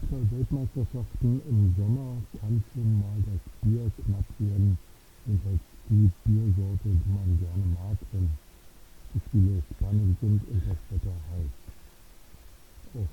Fußball-Weltmeisterschaften 0.00 1.42
im 1.48 1.74
Sommer 1.76 2.16
kann 2.40 2.62
schon 2.72 3.00
mal 3.00 3.18
das 3.26 3.42
Bier 3.62 3.90
knapp 4.04 4.24
werden 4.38 4.78
als 5.28 5.60
die 5.88 6.10
Biersorte, 6.24 6.88
die 6.88 7.12
man 7.12 7.38
gerne 7.38 7.66
mag, 7.74 7.98
wenn 8.12 8.30
die 9.12 9.20
Spiele 9.28 9.62
spannend 9.76 10.16
sind 10.20 10.40
und 10.48 10.62
das 10.66 10.78
Wetter 10.90 11.16
heiß. 11.30 11.52
Auch 12.96 13.12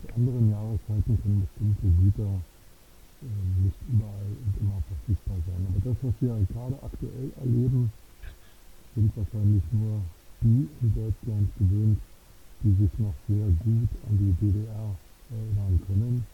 zu 0.00 0.14
anderen 0.14 0.50
Jahreszeiten 0.50 1.18
können 1.22 1.46
bestimmte 1.46 1.88
Güter 2.02 2.32
äh, 3.22 3.62
nicht 3.64 3.78
überall 3.88 4.30
und 4.46 4.54
immer 4.60 4.80
verfügbar 4.88 5.38
sein. 5.46 5.66
Aber 5.68 5.80
das, 5.84 5.96
was 6.02 6.14
wir 6.20 6.46
gerade 6.52 6.82
aktuell 6.82 7.30
erleben, 7.40 7.92
sind 8.94 9.16
wahrscheinlich 9.16 9.62
nur 9.72 10.00
die 10.40 10.68
in 10.80 10.94
Deutschland 10.94 11.50
gewöhnt, 11.58 11.98
die 12.62 12.74
sich 12.74 12.98
noch 12.98 13.14
sehr 13.28 13.46
gut 13.62 13.90
an 14.08 14.14
die 14.18 14.34
DDR 14.38 14.94
erinnern 15.30 15.80
können. 15.86 16.26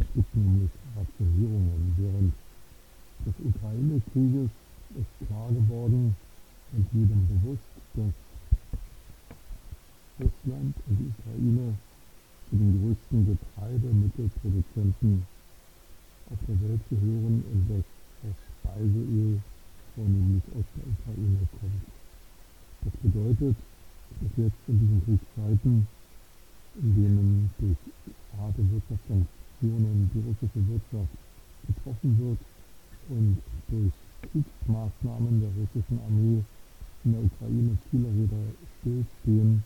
Es 0.00 0.06
gibt 0.14 0.34
nämlich 0.34 0.70
Rationierungen. 0.96 1.94
Während 1.96 2.32
des 3.26 3.34
Ukraine-Krieges 3.44 4.50
ist 4.98 5.12
klar 5.26 5.48
geworden 5.48 6.16
und 6.72 6.86
jedem 6.92 7.28
bewusst, 7.28 7.68
dass 7.94 8.14
Russland 10.20 10.74
und 10.88 10.98
die 10.98 11.12
Ukraine 11.12 11.74
zu 12.48 12.56
den 12.56 12.72
größten 12.80 13.18
Getreidemittelproduzenten 13.26 15.12
auf 16.30 16.40
der 16.48 16.58
Welt 16.68 16.84
gehören 16.90 17.36
und 17.52 17.62
dass 17.68 17.84
das 18.22 18.36
Speiseöl 18.60 19.32
vornehmlich 19.94 20.44
aus 20.56 20.66
der 20.76 20.86
Ukraine 20.88 21.42
kommt. 21.60 21.86
Das 22.84 22.94
bedeutet, 23.02 23.56
dass 24.20 24.32
jetzt 24.36 24.62
in 24.68 24.76
diesen 24.80 25.00
Kriegszeiten, 25.04 25.74
in 26.80 26.90
denen 26.94 27.50
durch 27.58 27.76
harte 28.38 28.62
Wirtschaftssanktionen 28.70 30.10
die 30.12 30.22
russische 30.26 30.62
Wirtschaft 30.68 31.12
getroffen 31.66 32.18
wird 32.18 32.38
und 33.08 33.36
durch 33.68 33.92
Kriegsmaßnahmen 34.22 35.40
der 35.40 35.50
russischen 35.58 35.98
Armee 36.06 36.42
in 37.04 37.12
der 37.12 37.22
Ukraine 37.22 37.76
viele 37.90 38.08
Räder 38.08 38.42
stillstehen, 38.78 39.62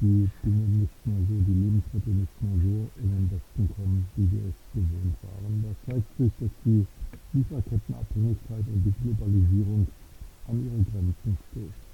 die 0.00 0.28
Dinge 0.44 0.66
nicht 0.80 1.06
mehr 1.06 1.20
so, 1.28 1.34
die 1.46 1.58
Lebensmittel 1.60 2.14
nicht 2.14 2.42
mehr 2.42 2.56
so 2.62 2.76
in 3.02 3.08
den 3.08 3.30
Westen 3.30 3.68
kommen, 3.76 4.06
wie 4.16 4.30
wir 4.30 4.44
es 4.48 4.58
gewohnt 4.72 5.16
waren. 5.22 5.64
Da 5.64 5.92
zeigt 5.92 6.16
sich, 6.16 6.32
dass 6.40 6.50
die 6.64 6.86
Lieferkettenabhängigkeit 7.32 8.64
und 8.72 8.82
die 8.84 8.94
Globalisierung 9.02 9.86
an 10.48 10.64
ihre 10.64 10.82
Grenzen 10.90 11.38
stößt. 11.50 11.91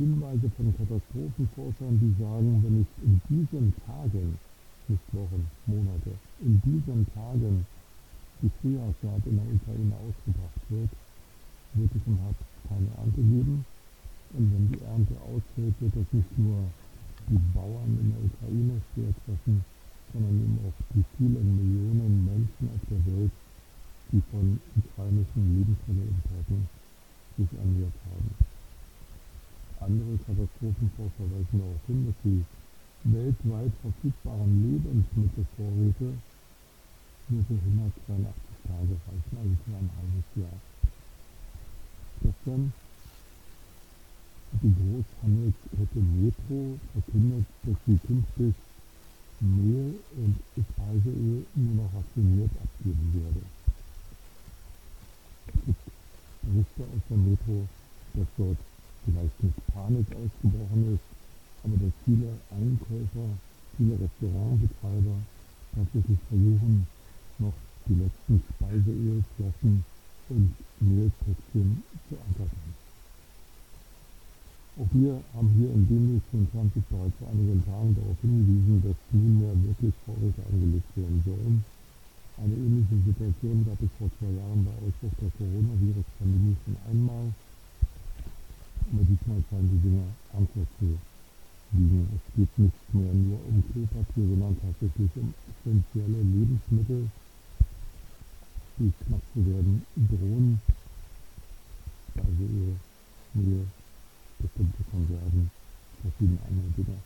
Hinweise 0.00 0.48
von 0.56 0.72
Katastrophenforschern, 0.80 2.00
die 2.00 2.16
sagen, 2.16 2.56
wenn 2.64 2.80
es 2.80 2.90
in 3.04 3.20
diesen 3.28 3.68
Tagen, 3.84 4.32
nicht 4.88 5.08
Wochen, 5.12 5.44
Monate, 5.68 6.16
in 6.40 6.56
diesen 6.64 7.04
Tagen 7.12 7.66
die 8.40 8.48
Frühjahrssaat 8.48 9.20
in 9.28 9.36
der 9.36 9.44
Ukraine 9.44 9.92
ausgebracht 10.00 10.64
wird, 10.72 10.88
wird 11.76 11.92
es 11.92 12.04
im 12.08 12.16
Herbst 12.16 12.48
keine 12.64 12.88
Ernte 12.96 13.20
geben. 13.20 13.60
Und 14.32 14.44
wenn 14.48 14.72
die 14.72 14.80
Ernte 14.88 15.14
ausfällt, 15.20 15.76
wird 15.84 15.92
das 15.92 16.08
nicht 16.16 16.32
nur 16.40 16.64
die 17.28 17.42
Bauern 17.52 17.92
in 18.00 18.08
der 18.08 18.24
Ukraine 18.24 18.80
schwer 18.96 19.12
treffen, 19.28 19.60
sondern 20.16 20.32
eben 20.32 20.58
auch 20.64 20.78
die 20.96 21.04
vielen 21.20 21.48
Millionen 21.60 22.24
Menschen 22.24 22.72
auf 22.72 22.82
der 22.88 23.04
Welt, 23.04 23.34
die 24.16 24.22
von 24.32 24.56
ukrainischen 24.80 25.44
Lebensmittelimporten 25.60 26.64
sich 27.36 27.52
ernährt. 27.52 27.99
Andere 29.90 30.18
Katastrophenforscher 30.22 31.26
weisen 31.34 31.58
darauf 31.58 31.82
hin, 31.88 32.06
dass 32.06 32.14
die 32.22 32.44
weltweit 33.10 33.72
verfügbaren 33.82 34.54
Lebensmittelvorräte 34.62 36.14
nur 37.26 37.42
für 37.42 37.58
182 37.58 38.30
Tage 38.70 38.94
reichen, 39.10 39.34
also 39.34 39.54
für 39.66 39.74
ein 39.74 39.90
halbes 39.98 40.26
Jahr. 40.38 40.58
Gestern 42.22 42.72
hat 44.52 44.62
die 44.62 44.74
Großhandelskette 44.78 46.00
Metro 46.22 46.78
verkündet, 46.94 47.46
dass 47.66 47.78
sie 47.86 47.98
künftig 48.06 48.54
Mehl 49.40 49.94
und 50.22 50.36
Speiseöl 50.54 51.42
nur 51.56 51.74
noch 51.82 51.90
rationiert 51.98 52.50
abgeben 52.62 53.10
werde. 53.18 53.42
Es 55.50 55.64
gibt 55.66 55.82
Berichte 56.46 56.82
aus 56.94 57.02
der 57.10 57.16
Metro, 57.16 57.66
dass 58.14 58.28
dort 58.38 58.58
vielleicht 59.04 59.42
nicht 59.42 59.66
Panik 59.72 60.06
ausgebrochen 60.10 60.94
ist, 60.94 61.06
aber 61.64 61.76
dass 61.76 61.92
viele 62.04 62.30
Einkäufer, 62.50 63.26
viele 63.76 63.94
Restaurantbetreiber 64.00 65.16
tatsächlich 65.74 66.18
versuchen, 66.28 66.86
noch 67.38 67.54
die 67.86 67.94
letzten 67.94 68.42
Speiseölflaschen 68.54 69.84
und 70.30 70.54
Mehlpäckchen 70.80 71.82
zu 72.08 72.14
ankaufen. 72.16 72.70
Auch 74.78 74.88
wir 74.96 75.20
haben 75.34 75.50
hier 75.58 75.70
in 75.74 75.84
DEMIS 75.88 76.22
24 76.30 76.82
bereits 76.88 77.16
vor 77.18 77.28
einigen 77.28 77.60
Tagen 77.66 77.92
darauf 77.92 78.16
hingewiesen, 78.22 78.80
dass 78.80 78.96
nunmehr 79.12 79.52
wirklich 79.66 79.92
Vorräte 80.06 80.40
angelegt 80.46 80.88
werden 80.96 81.20
sollen. 81.26 81.64
Eine 82.40 82.54
ähnliche 82.56 82.96
Situation 83.04 83.66
gab 83.68 83.76
es 83.82 83.92
vor 83.98 84.08
zwei 84.16 84.32
Jahren 84.32 84.64
bei 84.64 84.72
Ausbruch 84.80 85.12
der 85.20 85.28
Coronavirus-Pandemie 85.36 86.56
schon 86.64 86.76
einmal. 86.88 87.28
Die 89.62 89.78
Dinge 89.78 90.04
ernster 90.32 90.66
zu 90.78 90.98
liegen. 91.72 92.08
Es 92.16 92.34
geht 92.34 92.58
nicht 92.58 92.94
mehr 92.94 93.12
nur 93.12 93.38
um 93.46 93.62
Klopapier, 93.70 94.26
sondern 94.26 94.56
tatsächlich 94.58 95.10
um 95.16 95.34
essentielle 95.52 96.22
Lebensmittel, 96.22 97.10
die 98.78 98.92
knapp 99.04 99.20
zu 99.34 99.46
werden 99.46 99.84
drohen. 99.96 100.60
Also 102.16 102.78
Mehl, 103.34 103.66
bestimmte 104.38 104.82
Konserven, 104.90 105.50
verschiedene 106.00 106.38
andere 106.48 106.70
Dinge. 106.76 106.96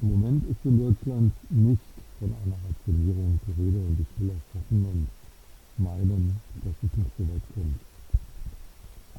Im 0.00 0.08
Moment 0.08 0.48
ist 0.48 0.64
in 0.64 0.78
Deutschland 0.78 1.32
nicht 1.50 1.82
von 2.18 2.32
einer 2.32 2.56
Rationierung 2.64 3.38
die 3.46 3.62
Rede 3.62 3.78
und 3.78 4.00
ich 4.00 4.08
will 4.16 4.30
auch 4.30 4.54
hoffen 4.56 4.86
und 4.86 5.84
meinen, 5.84 6.40
dass 6.64 6.74
es 6.82 6.96
nicht 6.96 7.10
so 7.18 7.24
weit 7.24 7.42
kommt. 7.54 7.80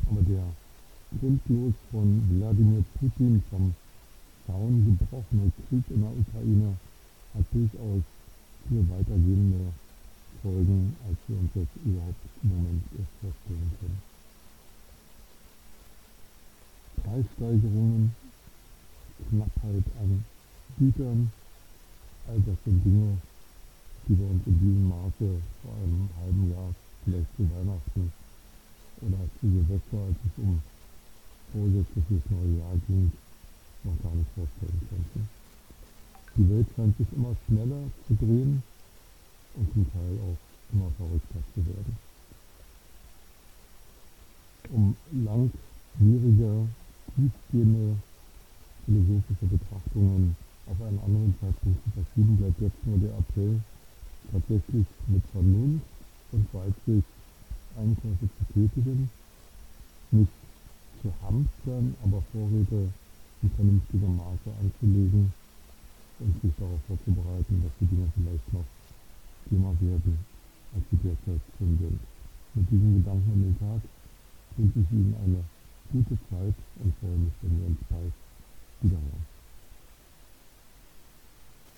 Aber 0.09 0.21
der 0.23 0.43
grundlos 1.19 1.73
von 1.91 2.23
Wladimir 2.29 2.83
Putin 2.99 3.43
vom 3.49 3.73
Zaun 4.47 4.85
gebrochene 4.85 5.51
Krieg 5.67 5.83
in 5.89 6.01
der 6.01 6.11
Ukraine 6.11 6.77
hat 7.35 7.45
durchaus 7.51 8.03
viel 8.67 8.85
weitergehende 8.89 9.73
Folgen, 10.41 10.95
als 11.07 11.17
wir 11.27 11.37
uns 11.37 11.51
das 11.53 11.67
überhaupt 11.83 12.23
im 12.43 12.49
Moment 12.49 12.83
erst 12.97 13.11
vorstellen 13.21 13.71
können. 13.79 14.01
Preissteigerungen, 17.03 18.15
Knappheit 19.29 19.83
an 19.99 20.23
Gütern, 20.77 21.31
all 22.27 22.39
das 22.45 22.57
sind 22.63 22.83
Dinge, 22.85 23.17
die 24.07 24.17
wir 24.17 24.25
uns 24.25 24.47
in 24.47 24.59
diesem 24.59 24.89
Maße 24.89 25.41
vor 25.61 25.73
einem 25.83 26.09
halben 26.21 26.51
Jahr, 26.51 26.73
vielleicht 27.03 27.35
zu 27.35 27.43
Weihnachten 27.43 28.13
oder 29.01 29.17
zu 29.39 29.47
Silvester, 29.47 29.97
als 29.97 30.17
es 30.25 30.43
um 30.43 30.61
vorsätzliches 31.53 32.23
neue 32.29 32.59
Jahr 32.59 32.77
ging, 32.87 33.11
noch 33.83 33.97
gar 34.03 34.15
nicht 34.15 34.29
vorstellen 34.35 34.81
könnten. 34.89 35.29
Die 36.37 36.49
Welt 36.49 36.67
scheint 36.75 36.97
sich 36.97 37.07
immer 37.15 37.35
schneller 37.47 37.83
zu 38.07 38.13
drehen 38.15 38.63
und 39.55 39.73
zum 39.73 39.91
Teil 39.91 40.15
auch 40.23 40.37
immer 40.73 40.91
verrückter 40.97 41.41
zu 41.53 41.65
werden. 41.65 41.97
Um 44.71 44.95
langwierige 45.11 46.67
tiefgehende 47.15 47.95
philosophische 48.85 49.45
Betrachtungen 49.45 50.35
auf 50.67 50.81
einen 50.81 50.99
anderen 50.99 51.35
Zeitpunkt 51.41 51.83
zu 51.83 51.89
verschieben, 51.91 52.37
bleibt 52.37 52.61
jetzt 52.61 52.85
nur 52.85 52.97
der 52.99 53.17
Appell, 53.17 53.59
tatsächlich 54.31 54.85
mit 55.07 55.23
Vernunft 55.33 55.85
und 56.31 56.53
Weitsicht 56.53 57.07
Einkäufe 57.77 58.29
zu 58.37 58.53
tätigen, 58.53 59.09
nicht 60.11 60.38
zu 61.01 61.13
hamstern, 61.21 61.95
aber 62.03 62.21
Vorräte 62.31 62.89
in 63.41 63.49
vernünftigem 63.51 64.17
Maße 64.17 64.49
anzulegen 64.59 65.31
und 66.19 66.41
sich 66.41 66.51
darauf 66.57 66.79
vorzubereiten, 66.87 67.63
dass 67.63 67.71
die 67.79 67.87
Dinge 67.87 68.11
vielleicht 68.15 68.53
noch 68.53 68.67
schlimmer 69.47 69.73
werden, 69.79 70.19
als 70.75 70.83
sie 70.91 70.97
derzeit 70.97 71.41
schon 71.57 71.77
sind. 71.79 71.99
Mit 72.55 72.69
diesen 72.71 72.95
Gedanken 72.99 73.31
in 73.33 73.43
den 73.43 73.59
Tag 73.59 73.81
wünsche 74.57 74.79
ich 74.79 74.91
Ihnen 74.91 75.15
eine 75.23 75.43
gute 75.91 76.17
Zeit 76.29 76.57
und 76.83 76.93
freue 76.99 77.17
mich, 77.17 77.33
wenn 77.41 77.59
wir 77.59 77.67
uns 77.67 77.79
bald 77.89 78.13
wiederhören. 78.81 79.38